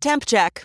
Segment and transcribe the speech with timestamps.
[0.00, 0.64] Temp check.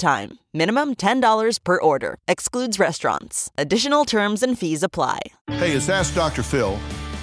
[0.00, 0.40] time.
[0.52, 2.16] Minimum $10 per order.
[2.26, 3.50] Excludes restaurants.
[3.56, 5.20] Additional terms and fees apply.
[5.48, 6.42] Hey, it's Ask Dr.
[6.42, 6.76] Phil.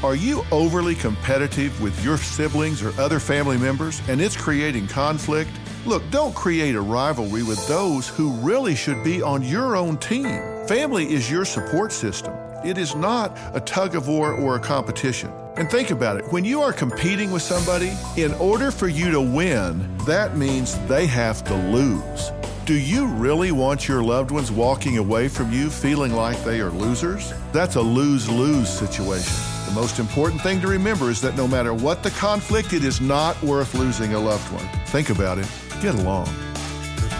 [0.03, 5.49] Are you overly competitive with your siblings or other family members and it's creating conflict?
[5.87, 10.39] Look, don't create a rivalry with those who really should be on your own team.
[10.67, 12.33] Family is your support system.
[12.63, 15.31] It is not a tug of war or a competition.
[15.55, 19.21] And think about it when you are competing with somebody, in order for you to
[19.21, 22.31] win, that means they have to lose.
[22.67, 26.69] Do you really want your loved ones walking away from you feeling like they are
[26.69, 27.31] losers?
[27.53, 29.33] That's a lose lose situation.
[29.67, 32.99] The most important thing to remember is that no matter what the conflict, it is
[32.99, 34.67] not worth losing a loved one.
[34.87, 35.49] Think about it,
[35.81, 36.25] get along.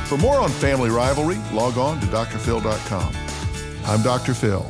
[0.08, 3.16] For more on family rivalry, log on to drphil.com.
[3.86, 4.34] I'm Dr.
[4.34, 4.70] Phil.